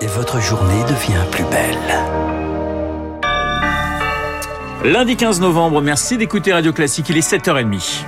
[0.00, 1.76] et votre journée devient plus belle.
[4.84, 8.04] Lundi 15 novembre, merci d'écouter Radio Classique, il est 7h30.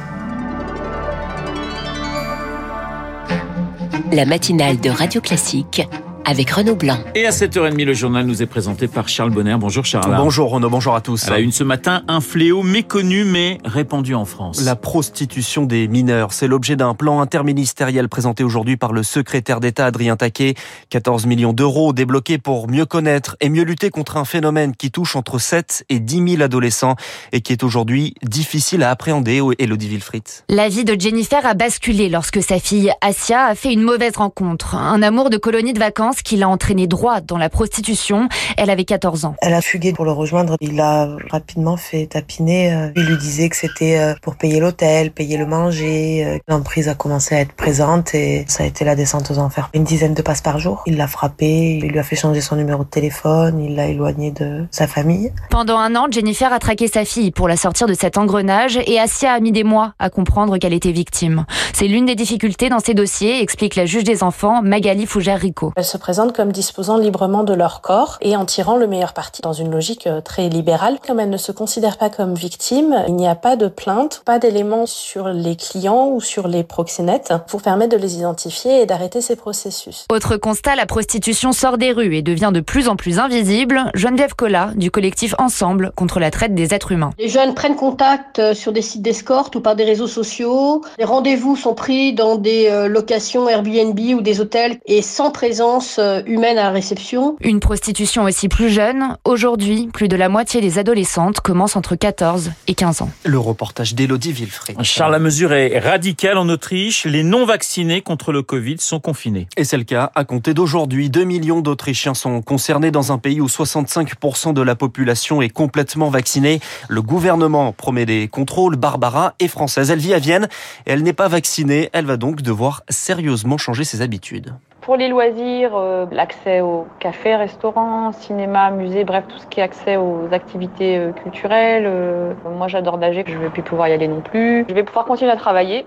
[4.12, 5.82] La matinale de Radio Classique
[6.30, 6.96] avec Renaud Blanc.
[7.16, 9.56] Et à 7h30, le journal nous est présenté par Charles Bonner.
[9.58, 10.14] Bonjour Charles.
[10.16, 11.26] Bonjour Renaud, bonjour à tous.
[11.26, 14.62] À la une ce matin, un fléau méconnu mais répandu en France.
[14.64, 19.86] La prostitution des mineurs, c'est l'objet d'un plan interministériel présenté aujourd'hui par le secrétaire d'État
[19.86, 20.54] Adrien Taquet.
[20.90, 25.16] 14 millions d'euros débloqués pour mieux connaître et mieux lutter contre un phénomène qui touche
[25.16, 26.94] entre 7 et 10 000 adolescents
[27.32, 29.42] et qui est aujourd'hui difficile à appréhender.
[29.58, 30.22] Elodie Wilfried.
[30.48, 34.76] La vie de Jennifer a basculé lorsque sa fille Asia a fait une mauvaise rencontre.
[34.76, 38.28] Un amour de colonie de vacances qui l'a entraînée droit dans la prostitution.
[38.56, 39.34] Elle avait 14 ans.
[39.42, 40.56] Elle a fugué pour le rejoindre.
[40.60, 42.72] Il a rapidement fait tapiner.
[42.72, 46.24] Euh, il lui disait que c'était euh, pour payer l'hôtel, payer le manger.
[46.24, 49.70] Euh, l'emprise a commencé à être présente et ça a été la descente aux enfers.
[49.74, 50.82] Une dizaine de passes par jour.
[50.86, 54.30] Il l'a frappé, il lui a fait changer son numéro de téléphone, il l'a éloigné
[54.30, 55.32] de sa famille.
[55.50, 58.98] Pendant un an, Jennifer a traqué sa fille pour la sortir de cet engrenage et
[58.98, 61.44] Asia a mis des mois à comprendre qu'elle était victime.
[61.72, 66.34] C'est l'une des difficultés dans ces dossiers, explique la juge des enfants Magali Fougère-Rico présentent
[66.34, 69.42] comme disposant librement de leur corps et en tirant le meilleur parti.
[69.42, 73.14] Dans une logique euh, très libérale, comme elles ne se considèrent pas comme victimes, il
[73.14, 77.62] n'y a pas de plainte, pas d'éléments sur les clients ou sur les proxénètes pour
[77.62, 80.06] permettre de les identifier et d'arrêter ces processus.
[80.10, 83.90] Autre constat, la prostitution sort des rues et devient de plus en plus invisible.
[83.94, 87.10] Geneviève Collat, du collectif Ensemble contre la traite des êtres humains.
[87.18, 90.82] Les jeunes prennent contact euh, sur des sites d'escorte ou par des réseaux sociaux.
[90.98, 95.89] Les rendez-vous sont pris dans des euh, locations Airbnb ou des hôtels et sans présence
[95.98, 97.36] euh, humaine à la réception.
[97.40, 99.16] Une prostitution aussi plus jeune.
[99.24, 103.10] Aujourd'hui, plus de la moitié des adolescentes commencent entre 14 et 15 ans.
[103.24, 104.76] Le reportage d'Elodie Villefray.
[104.82, 107.04] Charles, la mesure est radicale en Autriche.
[107.04, 109.48] Les non-vaccinés contre le Covid sont confinés.
[109.56, 110.10] Et c'est le cas.
[110.14, 114.74] À compter d'aujourd'hui, 2 millions d'Autrichiens sont concernés dans un pays où 65% de la
[114.74, 116.60] population est complètement vaccinée.
[116.88, 118.76] Le gouvernement promet des contrôles.
[118.76, 119.90] Barbara est française.
[119.90, 120.48] Elle vit à Vienne
[120.86, 121.90] et elle n'est pas vaccinée.
[121.92, 124.54] Elle va donc devoir sérieusement changer ses habitudes.
[124.80, 129.62] Pour les loisirs, euh, l'accès aux cafés, restaurants, cinéma, musées, bref, tout ce qui est
[129.62, 131.84] accès aux activités euh, culturelles.
[131.86, 134.64] Euh, moi, j'adore nager, je ne vais plus pouvoir y aller non plus.
[134.66, 135.86] Je vais pouvoir continuer à travailler.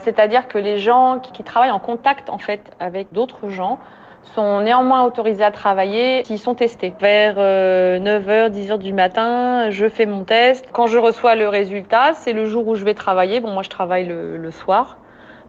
[0.00, 3.78] C'est-à-dire que les gens qui, travaillent en contact en fait avec d'autres gens
[4.34, 6.94] sont néanmoins autorisés à travailler s'ils sont testés.
[6.98, 10.66] Vers 9h, 10h du matin, je fais mon test.
[10.72, 13.38] Quand je reçois le résultat, c'est le jour où je vais travailler.
[13.38, 14.98] Bon, moi, je travaille le, le soir.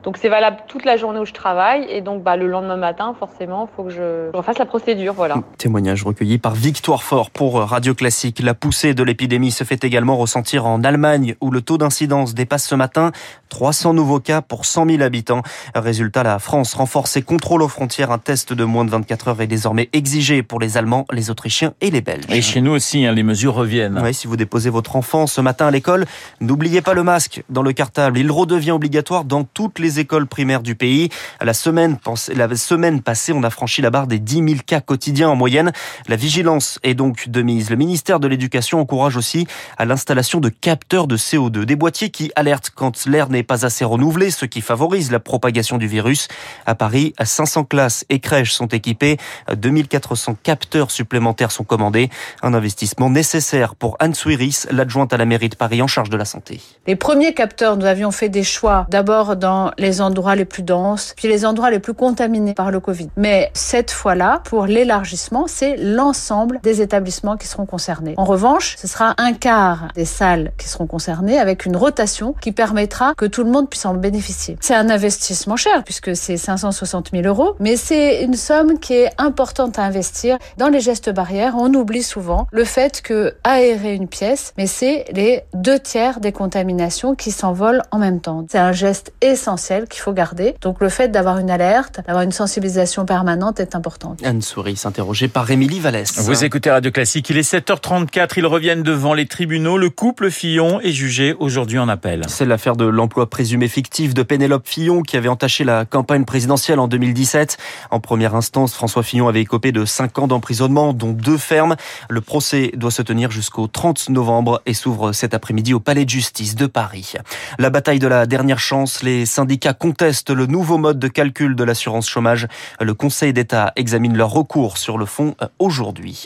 [0.03, 3.13] Donc c'est valable toute la journée où je travaille et donc bah, le lendemain matin,
[3.19, 5.13] forcément, il faut que je, refasse la procédure.
[5.13, 5.35] Voilà.
[5.57, 8.39] Témoignage recueilli par Victoire Fort pour Radio Classique.
[8.41, 12.65] La poussée de l'épidémie se fait également ressentir en Allemagne où le taux d'incidence dépasse
[12.65, 13.11] ce matin
[13.49, 15.41] 300 nouveaux cas pour 100 000 habitants.
[15.75, 18.11] Résultat, la France renforce ses contrôles aux frontières.
[18.11, 21.73] Un test de moins de 24 heures est désormais exigé pour les Allemands, les Autrichiens
[21.81, 22.25] et les Belges.
[22.29, 23.99] Et chez nous aussi, hein, les mesures reviennent.
[24.01, 26.05] Oui, si vous déposez votre enfant ce matin à l'école,
[26.39, 28.17] n'oubliez pas le masque dans le cartable.
[28.17, 31.09] Il redevient obligatoire dans toutes les écoles primaires du pays.
[31.41, 31.97] La semaine,
[32.35, 35.71] la semaine passée, on a franchi la barre des 10 000 cas quotidiens en moyenne.
[36.07, 37.69] La vigilance est donc de mise.
[37.69, 42.31] Le ministère de l'Éducation encourage aussi à l'installation de capteurs de CO2, des boîtiers qui
[42.35, 46.27] alertent quand l'air n'est pas assez renouvelé, ce qui favorise la propagation du virus.
[46.65, 49.17] À Paris, 500 classes et crèches sont équipées,
[49.55, 52.09] 2400 capteurs supplémentaires sont commandés.
[52.41, 56.17] Un investissement nécessaire pour Anne Suiris, l'adjointe à la mairie de Paris en charge de
[56.17, 56.61] la santé.
[56.87, 61.13] Les premiers capteurs, nous avions fait des choix d'abord dans les endroits les plus denses,
[61.15, 63.09] puis les endroits les plus contaminés par le Covid.
[63.17, 68.13] Mais cette fois-là, pour l'élargissement, c'est l'ensemble des établissements qui seront concernés.
[68.17, 72.51] En revanche, ce sera un quart des salles qui seront concernées avec une rotation qui
[72.51, 74.57] permettra que tout le monde puisse en bénéficier.
[74.59, 79.09] C'est un investissement cher puisque c'est 560 000 euros, mais c'est une somme qui est
[79.17, 80.37] importante à investir.
[80.57, 85.05] Dans les gestes barrières, on oublie souvent le fait que aérer une pièce, mais c'est
[85.11, 88.45] les deux tiers des contaminations qui s'envolent en même temps.
[88.49, 90.55] C'est un geste essentiel qu'il faut garder.
[90.61, 94.19] Donc le fait d'avoir une alerte, d'avoir une sensibilisation permanente est importante.
[94.23, 96.17] Anne Souris, interrogée par Émilie Vallès.
[96.19, 99.77] Vous écoutez Radio Classique, il est 7h34, ils reviennent devant les tribunaux.
[99.77, 102.23] Le couple Fillon est jugé aujourd'hui en appel.
[102.27, 106.79] C'est l'affaire de l'emploi présumé fictif de Pénélope Fillon qui avait entaché la campagne présidentielle
[106.79, 107.57] en 2017.
[107.91, 111.75] En première instance, François Fillon avait écopé de 5 ans d'emprisonnement, dont deux fermes.
[112.09, 116.09] Le procès doit se tenir jusqu'au 30 novembre et s'ouvre cet après-midi au Palais de
[116.09, 117.13] justice de Paris.
[117.59, 121.53] La bataille de la dernière chance, les syndicats syndicats contestent le nouveau mode de calcul
[121.53, 122.47] de l'assurance chômage.
[122.79, 126.25] Le Conseil d'État examine leur recours sur le fond euh, aujourd'hui.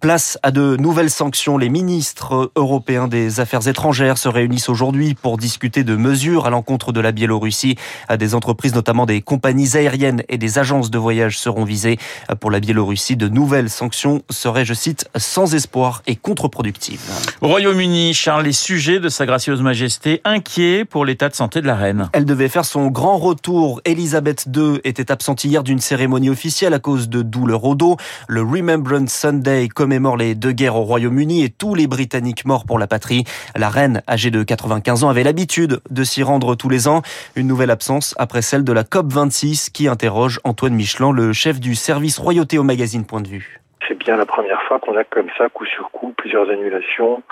[0.00, 1.56] Place à de nouvelles sanctions.
[1.56, 6.92] Les ministres européens des Affaires étrangères se réunissent aujourd'hui pour discuter de mesures à l'encontre
[6.92, 7.76] de la Biélorussie.
[8.18, 11.98] Des entreprises, notamment des compagnies aériennes et des agences de voyage seront visées.
[12.40, 17.00] Pour la Biélorussie, de nouvelles sanctions seraient, je cite, sans espoir et contre-productives.
[17.40, 21.66] Au Royaume-Uni, Charles, les sujets de Sa Gracieuse Majesté inquiets pour l'état de santé de
[21.66, 22.10] la reine.
[22.12, 23.80] Elle devait faire son grand retour.
[23.84, 27.96] Elisabeth II était absente hier d'une cérémonie officielle à cause de douleurs au dos.
[28.28, 32.78] Le Remembrance Sunday commémore les deux guerres au Royaume-Uni et tous les Britanniques morts pour
[32.78, 33.24] la patrie.
[33.56, 37.02] La reine, âgée de 95 ans, avait l'habitude de s'y rendre tous les ans.
[37.36, 41.74] Une nouvelle absence après celle de la COP26 qui interroge Antoine Michelin, le chef du
[41.74, 43.60] service royauté au magazine Point de vue.
[43.86, 47.22] C'est bien la première fois qu'on a comme ça, coup sur coup, plusieurs annulations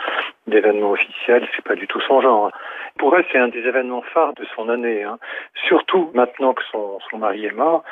[0.47, 1.47] d'événements officiels.
[1.57, 2.51] C'est pas du tout son genre.
[2.99, 5.03] Pour elle, c'est un des événements phares de son année.
[5.03, 5.19] Hein.
[5.67, 7.83] Surtout maintenant que son, son mari est mort,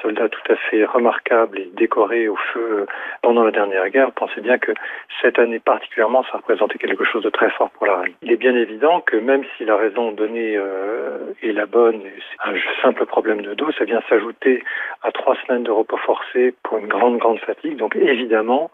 [0.00, 2.86] soldat tout à fait remarquable et décoré au feu
[3.22, 4.12] pendant la dernière guerre.
[4.12, 4.72] Pensez bien que
[5.20, 8.14] cette année particulièrement, ça représentait quelque chose de très fort pour la reine.
[8.22, 12.50] Il est bien évident que même si la raison donnée euh, est la bonne, c'est
[12.50, 14.62] un simple problème de dos, ça vient s'ajouter
[15.02, 17.76] à trois semaines de repos forcé pour une grande, grande fatigue.
[17.76, 18.70] Donc évidemment,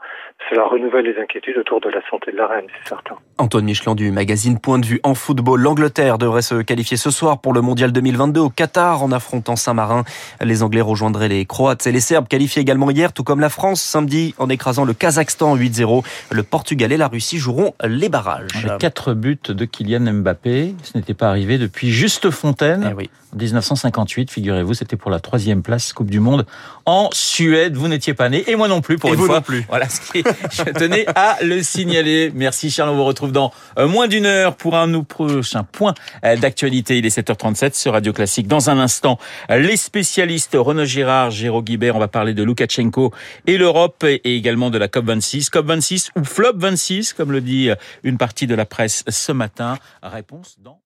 [0.48, 3.16] cela renouvelle les inquiétudes autour de la santé de la reine, c'est certain.
[3.38, 5.60] Antoine Michelin du magazine Point de vue en football.
[5.60, 10.04] L'Angleterre devrait se qualifier ce soir pour le mondial 2022 au Qatar en affrontant Saint-Marin.
[10.40, 13.80] Les Anglais rejoindraient les Croates et les Serbes qualifiés également hier, tout comme la France
[13.80, 16.04] samedi en écrasant le Kazakhstan 8-0.
[16.30, 18.64] Le Portugal et la Russie joueront les barrages.
[18.64, 22.88] Les quatre buts de Kylian Mbappé, ce n'était pas arrivé depuis Juste Fontaine.
[22.90, 23.10] Eh oui.
[23.36, 26.46] 1958, figurez-vous, c'était pour la troisième place Coupe du Monde
[26.86, 27.76] en Suède.
[27.76, 29.36] Vous n'étiez pas né et moi non plus pour et une vous fois.
[29.36, 29.66] non plus.
[29.68, 32.30] Voilà ce qui je tenais à le signaler.
[32.34, 35.94] Merci Charles, on vous retrouve dans euh, moins d'une heure pour un nou- prochain point
[36.24, 36.98] euh, d'actualité.
[36.98, 38.46] Il est 7h37 sur Radio Classique.
[38.48, 39.18] Dans un instant,
[39.50, 43.12] les spécialistes Renaud Girard, Géraud Guibert, on va parler de Loukachenko
[43.46, 45.50] et l'Europe et également de la COP26.
[45.50, 49.78] COP26 ou FLOP 26, comme le dit euh, une partie de la presse ce matin.
[50.02, 50.80] Réponse dans